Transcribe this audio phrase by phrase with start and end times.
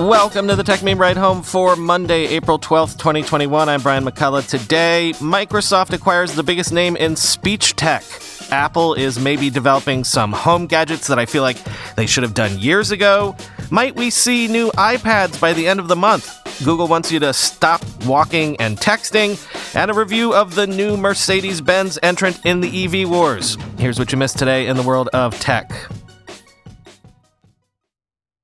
[0.00, 3.68] Welcome to the Techmeme Ride Home for Monday, April 12th, 2021.
[3.68, 4.48] I'm Brian McCullough.
[4.48, 8.02] Today, Microsoft acquires the biggest name in speech tech.
[8.50, 11.58] Apple is maybe developing some home gadgets that I feel like
[11.94, 13.36] they should have done years ago.
[13.70, 16.40] Might we see new iPads by the end of the month?
[16.64, 19.38] Google wants you to stop walking and texting,
[19.76, 23.56] and a review of the new Mercedes Benz entrant in the EV wars.
[23.78, 25.70] Here's what you missed today in the world of tech.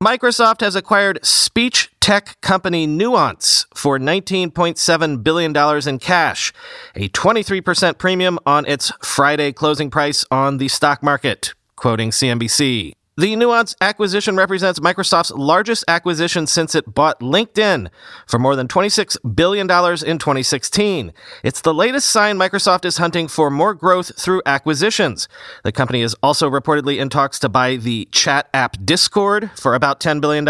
[0.03, 5.55] Microsoft has acquired speech tech company Nuance for $19.7 billion
[5.87, 6.55] in cash,
[6.95, 12.95] a 23% premium on its Friday closing price on the stock market, quoting CNBC.
[13.17, 17.89] The Nuance acquisition represents Microsoft's largest acquisition since it bought LinkedIn
[18.27, 21.13] for more than $26 billion in 2016.
[21.43, 25.29] It's the latest sign Microsoft is hunting for more growth through acquisitions.
[25.65, 29.99] The company is also reportedly in talks to buy the chat app Discord for about
[29.99, 30.49] $10 billion.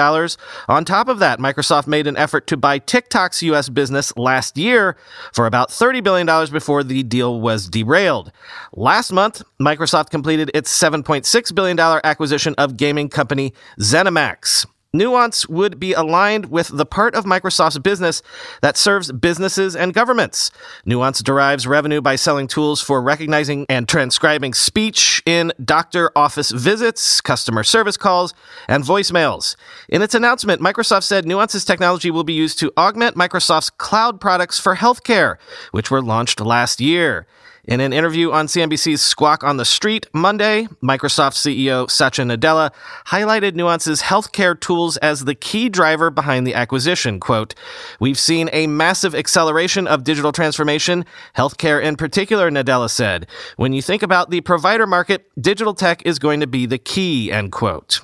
[0.69, 3.70] On top of that, Microsoft made an effort to buy TikTok's U.S.
[3.70, 4.97] business last year
[5.33, 8.30] for about $30 billion before the deal was derailed.
[8.74, 14.67] Last month, Microsoft completed its $7.6 billion acquisition of gaming company ZeniMax.
[14.93, 18.23] Nuance would be aligned with the part of Microsoft's business
[18.61, 20.51] that serves businesses and governments.
[20.84, 27.20] Nuance derives revenue by selling tools for recognizing and transcribing speech in doctor office visits,
[27.20, 28.34] customer service calls,
[28.67, 29.55] and voicemails.
[29.89, 34.59] In its announcement, Microsoft said Nuance's technology will be used to augment Microsoft's cloud products
[34.59, 35.37] for healthcare,
[35.70, 37.29] which were launched last year.
[37.71, 42.73] In an interview on CNBC's Squawk on the Street Monday, Microsoft CEO Satya Nadella
[43.07, 47.21] highlighted Nuance's healthcare tools as the key driver behind the acquisition.
[47.21, 47.55] Quote,
[48.01, 51.05] We've seen a massive acceleration of digital transformation,
[51.37, 53.29] healthcare in particular, Nadella said.
[53.57, 57.31] When you think about the provider market, digital tech is going to be the key,
[57.31, 58.01] end quote.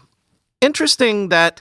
[0.61, 1.61] Interesting that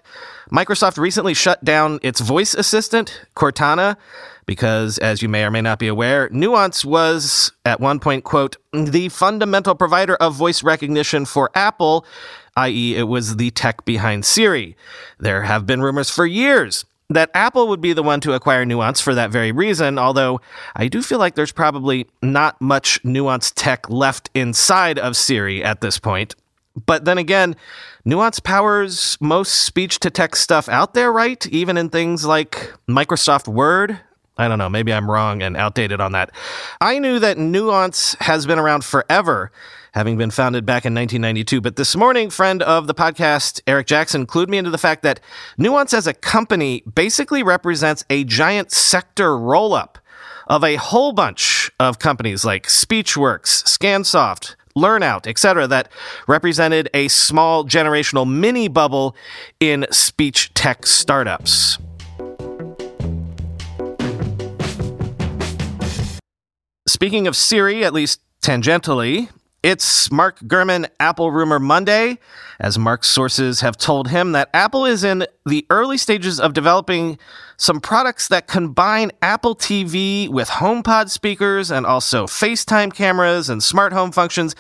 [0.52, 3.98] Microsoft recently shut down its voice assistant, Cortana,
[4.46, 8.58] because as you may or may not be aware, Nuance was at one point, quote,
[8.74, 12.06] the fundamental provider of voice recognition for Apple,
[12.58, 14.76] i.e., it was the tech behind Siri.
[15.20, 19.00] There have been rumors for years that Apple would be the one to acquire Nuance
[19.00, 20.42] for that very reason, although
[20.76, 25.82] I do feel like there's probably not much Nuance tech left inside of Siri at
[25.82, 26.36] this point.
[26.86, 27.56] But then again,
[28.06, 31.46] Nuance powers most speech to text stuff out there, right?
[31.48, 34.00] Even in things like Microsoft Word.
[34.38, 36.32] I don't know, maybe I'm wrong and outdated on that.
[36.82, 39.52] I knew that Nuance has been around forever,
[39.94, 41.62] having been founded back in 1992.
[41.62, 45.22] But this morning, friend of the podcast, Eric Jackson, clued me into the fact that
[45.58, 50.00] Nuance as a company basically represents a giant sector roll up
[50.48, 55.90] of a whole bunch of companies like Speechworks, Scansoft, Lernout, etc., that
[56.28, 59.16] represented a small generational mini bubble
[59.62, 61.78] in speech tech startups.
[66.96, 69.28] Speaking of Siri, at least tangentially,
[69.62, 72.20] it's Mark Gurman Apple Rumor Monday,
[72.58, 77.20] as Mark's sources have told him that Apple is in the early stages of developing
[77.58, 83.92] some products that combine Apple TV with HomePod speakers and also FaceTime cameras and smart
[83.92, 84.56] home functions.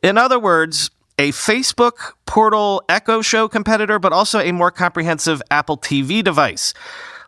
[0.00, 5.76] In other words, a Facebook Portal Echo Show competitor, but also a more comprehensive Apple
[5.76, 6.72] TV device.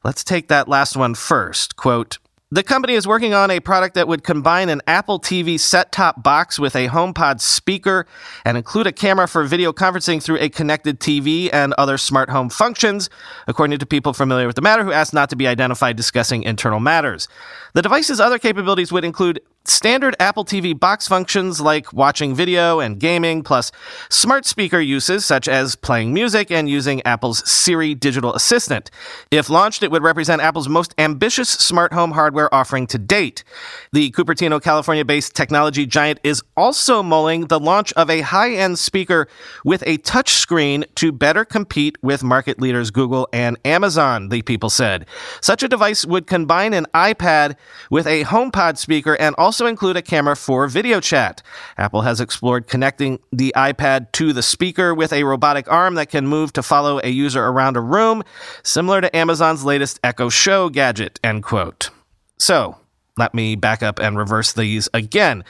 [0.04, 1.74] Let's take that last one first.
[1.74, 2.18] Quote,
[2.52, 6.22] the company is working on a product that would combine an Apple TV set top
[6.22, 8.06] box with a HomePod speaker
[8.44, 12.50] and include a camera for video conferencing through a connected TV and other smart home
[12.50, 13.08] functions,
[13.46, 16.78] according to people familiar with the matter who asked not to be identified discussing internal
[16.78, 17.26] matters.
[17.72, 22.98] The device's other capabilities would include standard Apple TV box functions like watching video and
[22.98, 23.70] gaming, plus
[24.10, 28.90] smart speaker uses such as playing music and using Apple's Siri digital assistant.
[29.30, 33.44] If launched, it would represent Apple's most ambitious smart home hardware offering to date.
[33.92, 38.78] The Cupertino, California based technology giant is also mulling the launch of a high end
[38.78, 39.28] speaker
[39.64, 45.06] with a touchscreen to better compete with market leaders Google and Amazon, the people said.
[45.40, 47.56] Such a device would combine an iPad
[47.90, 51.42] with a HomePod speaker and also include a camera for video chat.
[51.76, 56.26] Apple has explored connecting the iPad to the speaker with a robotic arm that can
[56.26, 58.22] move to follow a user around a room,
[58.62, 61.90] similar to Amazon's latest Echo Show gadget, end quote.
[62.38, 62.78] So,
[63.16, 65.44] let me back up and reverse these again.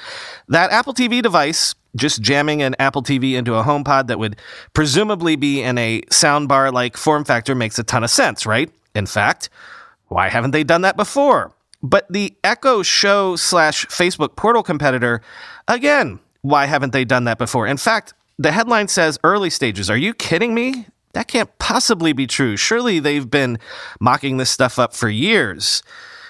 [0.48, 4.36] That Apple TV device just jamming an Apple TV into a HomePod that would
[4.72, 8.70] presumably be in a soundbar like form factor makes a ton of sense, right?
[8.94, 9.50] In fact,
[10.08, 11.52] why haven't they done that before?
[11.82, 15.20] But the Echo Show slash Facebook portal competitor,
[15.66, 17.66] again, why haven't they done that before?
[17.66, 19.90] In fact, the headline says early stages.
[19.90, 20.86] Are you kidding me?
[21.12, 22.56] That can't possibly be true.
[22.56, 23.58] Surely they've been
[24.00, 25.82] mocking this stuff up for years.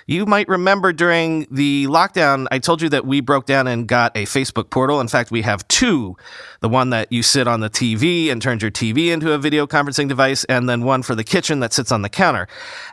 [0.06, 4.16] You might remember during the lockdown, I told you that we broke down and got
[4.16, 5.00] a Facebook portal.
[5.00, 6.16] In fact, we have two
[6.60, 9.66] the one that you sit on the TV and turns your TV into a video
[9.66, 12.48] conferencing device, and then one for the kitchen that sits on the counter.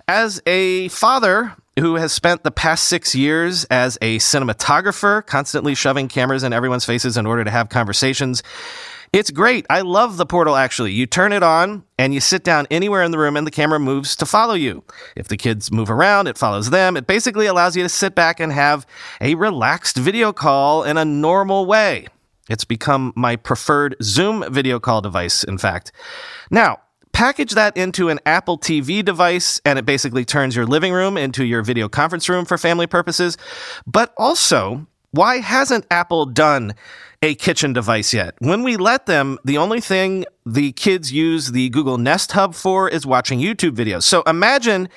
[0.07, 6.07] As a father, who has spent the past six years as a cinematographer, constantly shoving
[6.07, 8.43] cameras in everyone's faces in order to have conversations.
[9.11, 9.65] It's great.
[9.69, 10.91] I love the portal actually.
[10.91, 13.79] You turn it on and you sit down anywhere in the room and the camera
[13.79, 14.83] moves to follow you.
[15.15, 16.95] If the kids move around, it follows them.
[16.95, 18.85] It basically allows you to sit back and have
[19.19, 22.07] a relaxed video call in a normal way.
[22.49, 25.91] It's become my preferred Zoom video call device, in fact.
[26.51, 26.79] Now,
[27.11, 31.43] package that into an Apple TV device, and it basically turns your living room into
[31.43, 33.37] your video conference room for family purposes.
[33.85, 36.73] But also, why hasn't Apple done
[37.21, 38.35] a kitchen device yet.
[38.39, 42.89] When we let them, the only thing the kids use the Google Nest Hub for
[42.89, 44.03] is watching YouTube videos.
[44.03, 44.87] So imagine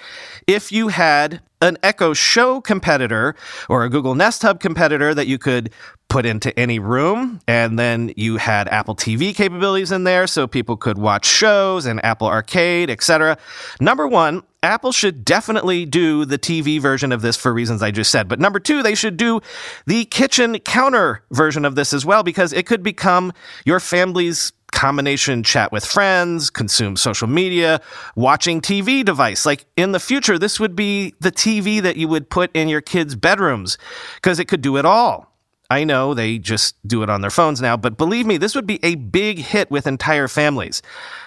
[0.47, 3.35] if you had an Echo Show competitor
[3.69, 5.73] or a Google Nest Hub competitor that you could
[6.13, 7.41] put into any room.
[7.49, 12.05] And then you had Apple TV capabilities in there so people could watch shows and
[12.05, 13.39] Apple Arcade, etc.
[13.81, 18.11] Number one, Apple should definitely do the TV version of this for reasons I just
[18.11, 18.29] said.
[18.29, 19.41] But number two, they should do
[19.87, 23.33] the kitchen counter version of this as well because it could become
[23.65, 27.81] your family's combination chat with friends, consume social media,
[28.17, 29.47] watching TV device.
[29.47, 32.83] Like in the future, this would be the TV that you would put in your
[32.83, 33.79] kids' bedrooms
[34.17, 35.32] because it could do it all.
[35.73, 38.67] I know they just do it on their phones now, but believe me, this would
[38.67, 40.83] be a big hit with entire families.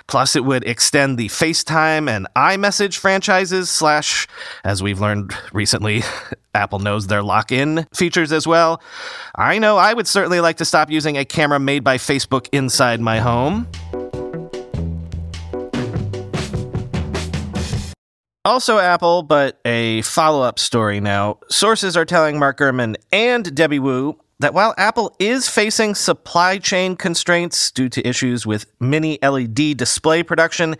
[0.05, 4.27] Plus, it would extend the FaceTime and iMessage franchises, slash,
[4.63, 6.03] as we've learned recently,
[6.53, 8.83] Apple knows their lock in features as well.
[9.33, 13.01] I know I would certainly like to stop using a camera made by Facebook inside
[13.01, 13.67] my home.
[18.45, 21.39] Also, Apple, but a follow up story now.
[21.49, 26.95] Sources are telling Mark Gurman and Debbie Wu that while Apple is facing supply chain
[26.95, 30.75] constraints due to issues with mini LED display production,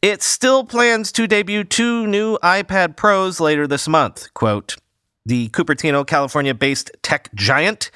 [0.00, 4.32] it still plans to debut two new iPad Pros later this month.
[4.32, 4.76] Quote,
[5.26, 7.90] the Cupertino, California based tech giant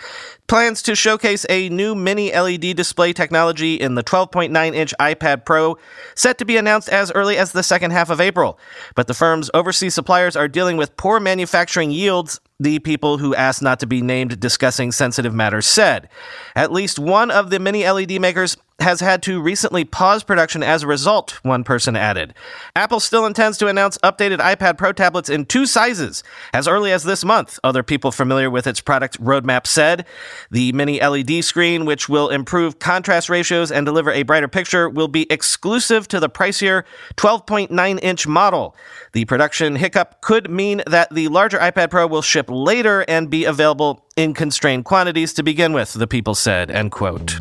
[0.47, 5.79] plans to showcase a new mini LED display technology in the 12.9 inch iPad Pro,
[6.15, 8.59] set to be announced as early as the second half of April.
[8.95, 13.63] But the firm's overseas suppliers are dealing with poor manufacturing yields the people who asked
[13.63, 16.09] not to be named discussing sensitive matters said.
[16.55, 20.83] At least one of the mini LED makers has had to recently pause production as
[20.83, 22.35] a result, one person added.
[22.75, 27.05] Apple still intends to announce updated iPad Pro tablets in two sizes as early as
[27.05, 30.05] this month, other people familiar with its product roadmap said.
[30.51, 35.09] The mini LED screen, which will improve contrast ratios and deliver a brighter picture, will
[35.09, 36.83] be exclusive to the pricier
[37.17, 38.77] 12.9 inch model.
[39.13, 43.45] The production hiccup could mean that the larger iPad Pro will ship later and be
[43.45, 47.41] available in constrained quantities to begin with, the people said, end quote.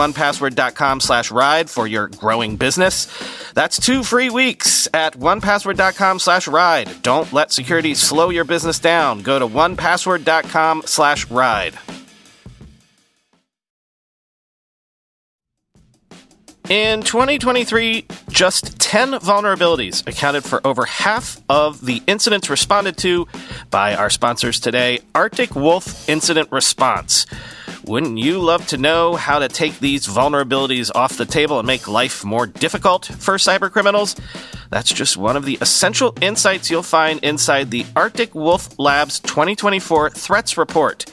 [0.01, 3.07] 1password.com slash ride for your growing business.
[3.53, 7.03] That's two free weeks at 1password.com slash ride.
[7.03, 9.21] Don't let security slow your business down.
[9.21, 11.77] Go to 1password.com slash ride.
[16.69, 23.27] In 2023, just 10 vulnerabilities accounted for over half of the incidents responded to
[23.69, 27.25] by our sponsors today, Arctic Wolf Incident Response.
[27.85, 31.87] Wouldn't you love to know how to take these vulnerabilities off the table and make
[31.87, 34.19] life more difficult for cybercriminals?
[34.71, 40.11] That's just one of the essential insights you'll find inside the Arctic Wolf Labs 2024
[40.11, 41.05] Threats Report.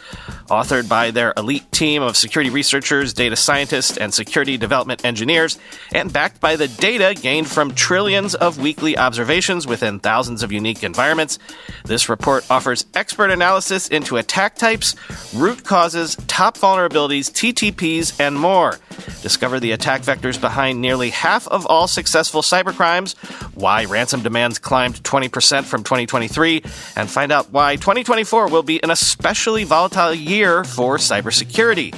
[0.48, 5.58] authored by their elite team of security researchers, data scientists, and security development engineers,
[5.92, 10.82] and backed by the data gained from trillions of weekly observations within thousands of unique
[10.82, 11.38] environments.
[11.84, 14.94] This report offers expert analysis into attack types,
[15.34, 18.78] root causes, top vulnerabilities, TTPs, and more.
[19.22, 23.14] Discover the attack vectors behind nearly half of all successful cybercrimes,
[23.58, 26.62] why ransom demands climbed 20% from 2023,
[26.96, 31.94] and find out why 2024 will be an especially volatile year for cybersecurity.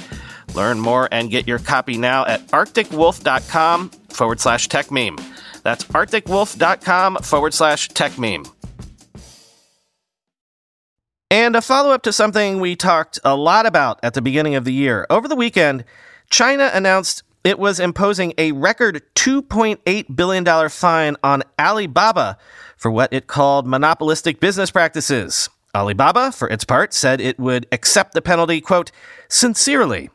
[0.55, 5.21] Learn more and get your copy now at arcticwolf.com forward slash techmeme.
[5.63, 8.51] That's arcticwolf.com forward slash techmeme.
[11.29, 14.65] And a follow up to something we talked a lot about at the beginning of
[14.65, 15.07] the year.
[15.09, 15.85] Over the weekend,
[16.29, 22.37] China announced it was imposing a record $2.8 billion fine on Alibaba
[22.77, 25.49] for what it called monopolistic business practices.
[25.73, 28.91] Alibaba, for its part, said it would accept the penalty, quote,
[29.29, 30.09] sincerely.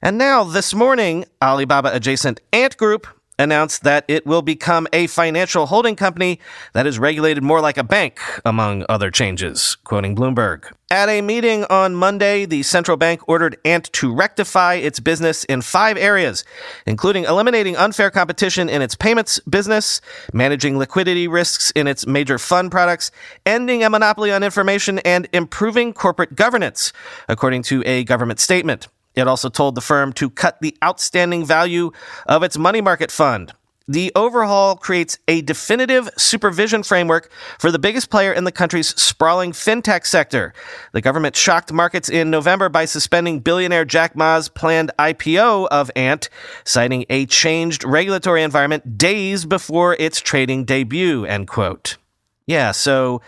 [0.00, 3.06] And now, this morning, Alibaba adjacent Ant Group
[3.38, 6.40] announced that it will become a financial holding company
[6.72, 10.72] that is regulated more like a bank, among other changes, quoting Bloomberg.
[10.92, 15.62] At a meeting on Monday, the central bank ordered Ant to rectify its business in
[15.62, 16.44] five areas,
[16.84, 20.02] including eliminating unfair competition in its payments business,
[20.34, 23.10] managing liquidity risks in its major fund products,
[23.46, 26.92] ending a monopoly on information, and improving corporate governance,
[27.26, 28.88] according to a government statement.
[29.14, 31.92] It also told the firm to cut the outstanding value
[32.26, 33.54] of its money market fund.
[33.92, 39.52] The overhaul creates a definitive supervision framework for the biggest player in the country's sprawling
[39.52, 40.54] fintech sector.
[40.92, 46.30] The government shocked markets in November by suspending billionaire Jack Ma's planned IPO of Ant,
[46.64, 51.98] citing a changed regulatory environment days before its trading debut, end quote.
[52.46, 53.20] Yeah, so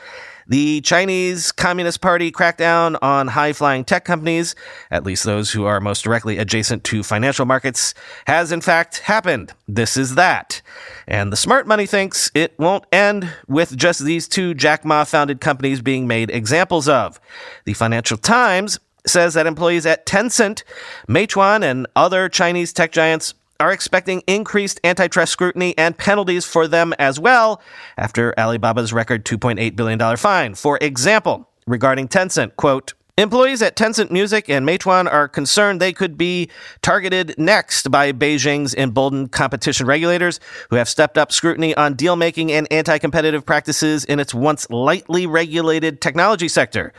[0.47, 4.55] the Chinese Communist Party crackdown on high flying tech companies,
[4.91, 7.95] at least those who are most directly adjacent to financial markets,
[8.27, 9.53] has in fact happened.
[9.67, 10.61] This is that.
[11.07, 15.41] And the smart money thinks it won't end with just these two Jack Ma founded
[15.41, 17.21] companies being made examples of.
[17.65, 20.63] The Financial Times says that employees at Tencent,
[21.09, 26.93] Meituan, and other Chinese tech giants are expecting increased antitrust scrutiny and penalties for them
[26.99, 27.61] as well
[27.97, 30.55] after Alibaba's record $2.8 billion fine.
[30.55, 36.19] For example, regarding Tencent, quote, Employees at Tencent Music and Meituan are concerned they could
[36.19, 36.51] be
[36.83, 42.51] targeted next by Beijing's emboldened competition regulators who have stepped up scrutiny on deal making
[42.51, 46.93] and anti competitive practices in its once lightly regulated technology sector.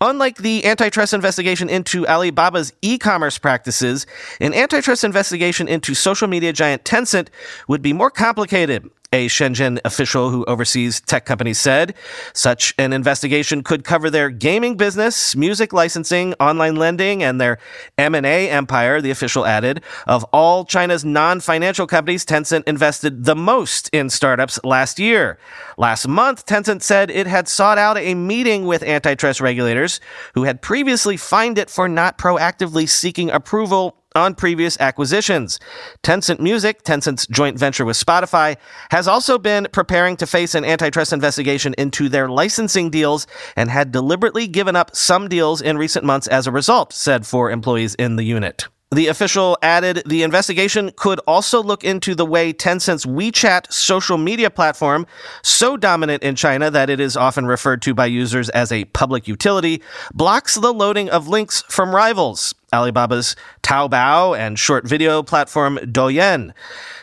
[0.00, 4.06] Unlike the antitrust investigation into Alibaba's e commerce practices,
[4.40, 7.28] an antitrust investigation into social media giant Tencent
[7.66, 11.94] would be more complicated a Shenzhen official who oversees tech companies said.
[12.34, 17.58] Such an investigation could cover their gaming business, music licensing, online lending, and their
[17.96, 19.82] M&A empire, the official added.
[20.06, 25.38] Of all China's non-financial companies, Tencent invested the most in startups last year.
[25.78, 29.98] Last month, Tencent said it had sought out a meeting with antitrust regulators
[30.34, 35.60] who had previously fined it for not proactively seeking approval on previous acquisitions.
[36.02, 38.56] Tencent Music, Tencent's joint venture with Spotify,
[38.90, 43.92] has also been preparing to face an antitrust investigation into their licensing deals and had
[43.92, 48.16] deliberately given up some deals in recent months as a result, said four employees in
[48.16, 48.68] the unit.
[48.92, 54.48] The official added the investigation could also look into the way Tencent's WeChat social media
[54.48, 55.06] platform,
[55.42, 59.26] so dominant in China that it is often referred to by users as a public
[59.26, 59.82] utility,
[60.14, 66.52] blocks the loading of links from rivals, Alibaba's Taobao and short video platform Douyin.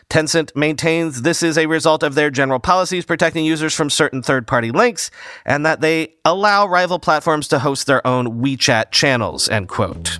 [0.10, 4.48] Tencent maintains this is a result of their general policies protecting users from certain third
[4.48, 5.12] party links
[5.46, 10.20] and that they allow rival platforms to host their own WeChat channels, end quote.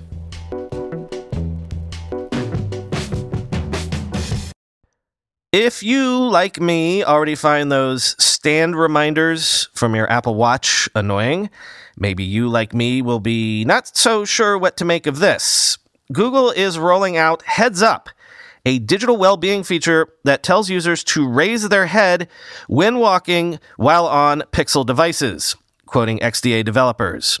[5.56, 11.48] If you, like me, already find those stand reminders from your Apple Watch annoying,
[11.96, 15.78] maybe you, like me, will be not so sure what to make of this.
[16.12, 18.08] Google is rolling out Heads Up,
[18.66, 22.26] a digital well being feature that tells users to raise their head
[22.66, 25.54] when walking while on Pixel devices,
[25.86, 27.38] quoting XDA developers.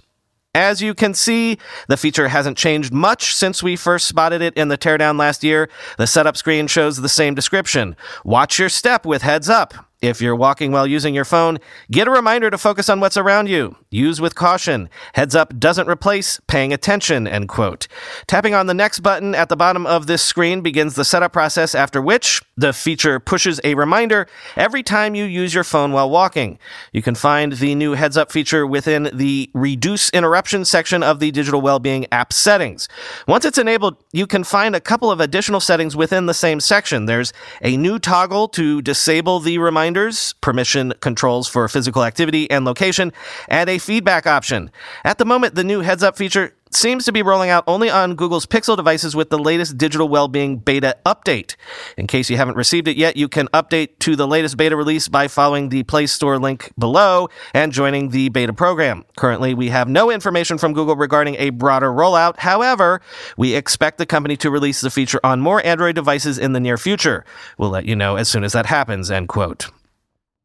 [0.54, 1.58] As you can see,
[1.88, 5.68] the feature hasn't changed much since we first spotted it in the teardown last year.
[5.98, 7.96] The setup screen shows the same description.
[8.24, 9.74] Watch your step with heads up.
[10.04, 11.58] If you're walking while using your phone,
[11.90, 13.74] get a reminder to focus on what's around you.
[13.90, 14.90] Use with caution.
[15.14, 17.88] Heads up doesn't replace paying attention, end quote.
[18.26, 21.74] Tapping on the next button at the bottom of this screen begins the setup process,
[21.74, 26.58] after which the feature pushes a reminder every time you use your phone while walking.
[26.92, 31.30] You can find the new heads up feature within the reduce interruption section of the
[31.30, 32.90] digital well-being app settings.
[33.26, 37.06] Once it's enabled, you can find a couple of additional settings within the same section.
[37.06, 37.32] There's
[37.62, 43.12] a new toggle to disable the reminder reminders, permission controls for physical activity and location,
[43.48, 44.70] and a feedback option.
[45.04, 48.16] At the moment, the new heads up feature seems to be rolling out only on
[48.16, 51.54] Google's Pixel devices with the latest digital well-being beta update.
[51.96, 55.06] In case you haven't received it yet, you can update to the latest beta release
[55.06, 59.04] by following the Play Store link below and joining the beta program.
[59.16, 62.38] Currently, we have no information from Google regarding a broader rollout.
[62.38, 63.00] However,
[63.36, 66.76] we expect the company to release the feature on more Android devices in the near
[66.76, 67.24] future.
[67.56, 69.70] We'll let you know as soon as that happens, end quote.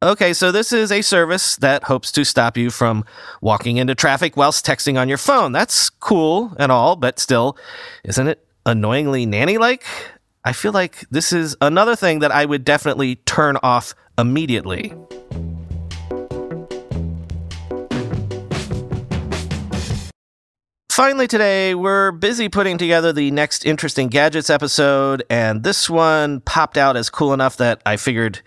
[0.02, 3.04] Okay, so this is a service that hopes to stop you from
[3.42, 5.52] walking into traffic whilst texting on your phone.
[5.52, 7.58] That's cool and all, but still,
[8.04, 9.84] isn't it annoyingly nanny like?
[10.42, 14.94] I feel like this is another thing that I would definitely turn off immediately.
[20.88, 26.78] Finally, today, we're busy putting together the next Interesting Gadgets episode, and this one popped
[26.78, 28.40] out as cool enough that I figured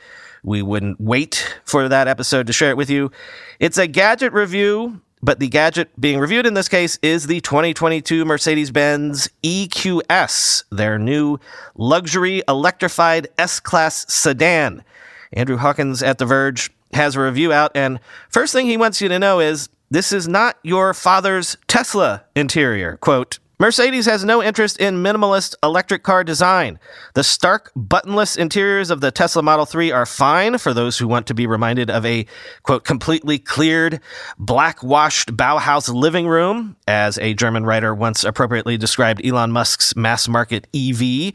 [0.44, 3.12] we wouldn't wait for that episode to share it with you.
[3.60, 8.26] It's a gadget review, but the gadget being reviewed in this case is the 2022
[8.26, 11.40] Mercedes Benz EQS, their new
[11.76, 14.84] luxury electrified S Class sedan.
[15.32, 19.10] Andrew Hawkins at The Verge has a review out, and first thing he wants you
[19.10, 22.98] to know is this is not your father's Tesla interior.
[22.98, 26.80] Quote, Mercedes has no interest in minimalist electric car design.
[27.14, 31.28] The stark, buttonless interiors of the Tesla Model 3 are fine for those who want
[31.28, 32.26] to be reminded of a,
[32.64, 34.00] quote, completely cleared,
[34.40, 40.28] black washed Bauhaus living room, as a German writer once appropriately described Elon Musk's mass
[40.28, 41.34] market EV.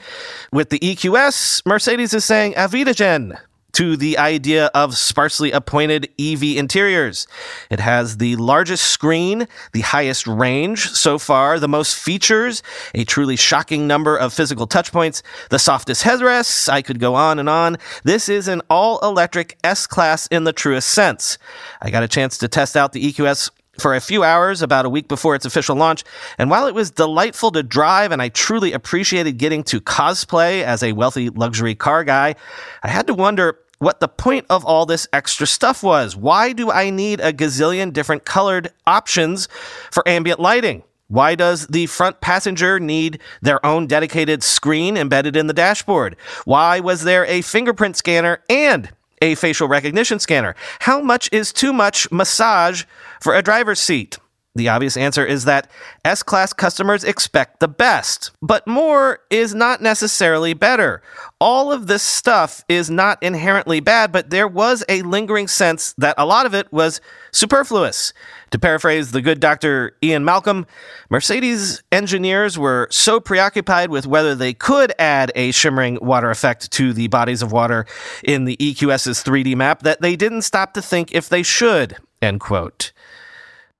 [0.52, 3.38] With the EQS, Mercedes is saying, auf Wiedersehen,
[3.78, 7.28] to the idea of sparsely appointed EV interiors.
[7.70, 12.60] It has the largest screen, the highest range so far, the most features,
[12.92, 16.68] a truly shocking number of physical touchpoints, the softest headrests.
[16.68, 17.76] I could go on and on.
[18.02, 21.38] This is an all electric S Class in the truest sense.
[21.80, 23.48] I got a chance to test out the EQS
[23.78, 26.02] for a few hours about a week before its official launch.
[26.36, 30.82] And while it was delightful to drive and I truly appreciated getting to cosplay as
[30.82, 32.34] a wealthy luxury car guy,
[32.82, 36.16] I had to wonder what the point of all this extra stuff was.
[36.16, 39.48] Why do I need a gazillion different colored options
[39.90, 40.82] for ambient lighting?
[41.08, 46.16] Why does the front passenger need their own dedicated screen embedded in the dashboard?
[46.44, 48.90] Why was there a fingerprint scanner and
[49.22, 50.54] a facial recognition scanner?
[50.80, 52.84] How much is too much massage
[53.20, 54.18] for a driver's seat?
[54.58, 55.70] The obvious answer is that
[56.04, 61.00] S Class customers expect the best, but more is not necessarily better.
[61.40, 66.16] All of this stuff is not inherently bad, but there was a lingering sense that
[66.18, 68.12] a lot of it was superfluous.
[68.50, 69.96] To paraphrase the good Dr.
[70.02, 70.66] Ian Malcolm,
[71.08, 76.92] Mercedes engineers were so preoccupied with whether they could add a shimmering water effect to
[76.92, 77.86] the bodies of water
[78.24, 81.96] in the EQS's 3D map that they didn't stop to think if they should.
[82.20, 82.90] End quote.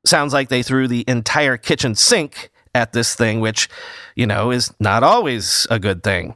[0.05, 3.69] Sounds like they threw the entire kitchen sink at this thing, which,
[4.15, 6.35] you know, is not always a good thing.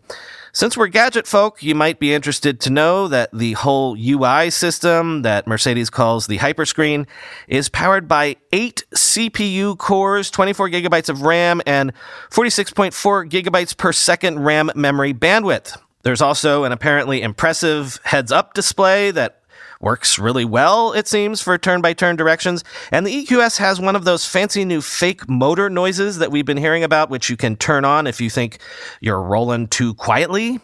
[0.54, 5.22] Since we're gadget folk, you might be interested to know that the whole UI system
[5.22, 7.06] that Mercedes calls the Hyperscreen
[7.48, 11.94] is powered by eight CPU cores, 24 gigabytes of RAM, and
[12.30, 15.78] 46.4 gigabytes per second RAM memory bandwidth.
[16.02, 19.41] There's also an apparently impressive heads up display that
[19.82, 22.64] works really well, it seems, for turn by turn directions.
[22.90, 26.56] And the EQS has one of those fancy new fake motor noises that we've been
[26.56, 28.58] hearing about, which you can turn on if you think
[29.00, 30.60] you're rolling too quietly.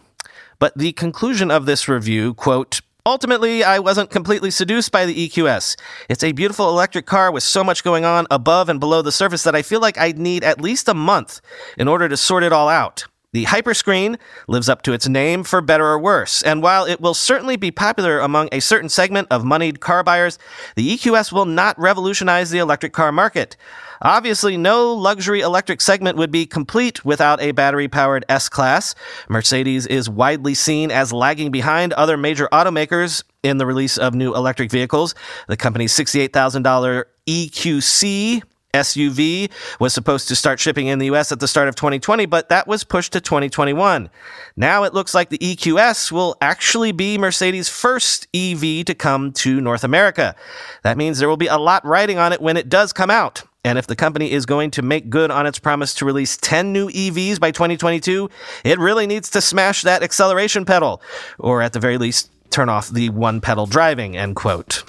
[0.59, 5.77] But the conclusion of this review, quote, Ultimately, I wasn't completely seduced by the EQS.
[6.11, 9.45] It's a beautiful electric car with so much going on above and below the surface
[9.45, 11.41] that I feel like I'd need at least a month
[11.79, 13.07] in order to sort it all out.
[13.35, 17.13] The Hyperscreen lives up to its name for better or worse, and while it will
[17.13, 20.39] certainly be popular among a certain segment of moneyed car buyers,
[20.77, 23.55] the EQS will not revolutionize the electric car market.
[24.01, 28.95] Obviously, no luxury electric segment would be complete without a battery powered S Class.
[29.29, 34.35] Mercedes is widely seen as lagging behind other major automakers in the release of new
[34.35, 35.15] electric vehicles.
[35.49, 38.43] The company's $68,000 EQC
[38.79, 42.49] SUV was supposed to start shipping in the US at the start of 2020, but
[42.49, 44.11] that was pushed to 2021.
[44.57, 49.61] Now it looks like the EQS will actually be Mercedes' first EV to come to
[49.61, 50.35] North America.
[50.83, 53.43] That means there will be a lot riding on it when it does come out.
[53.65, 56.73] And if the company is going to make good on its promise to release 10
[56.73, 58.31] new EVs by 2022,
[58.65, 61.03] it really needs to smash that acceleration pedal,
[61.39, 64.85] or at the very least, turn off the one pedal driving, end quote.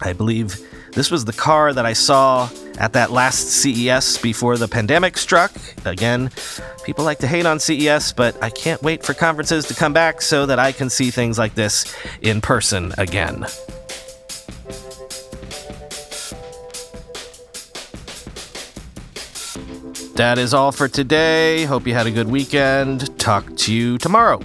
[0.00, 0.56] I believe
[0.92, 5.52] this was the car that I saw at that last CES before the pandemic struck.
[5.84, 6.30] Again,
[6.84, 10.22] people like to hate on CES, but I can't wait for conferences to come back
[10.22, 11.84] so that I can see things like this
[12.22, 13.46] in person again.
[20.14, 21.64] That is all for today.
[21.64, 23.16] Hope you had a good weekend.
[23.20, 24.40] Talk to you tomorrow.